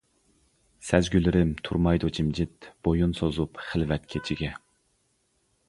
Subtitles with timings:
[0.87, 4.53] سەزگۈلىرىم تۇرمايدۇ جىمجىت، بويۇن سوزۇپ خىلۋەت كېچىگە.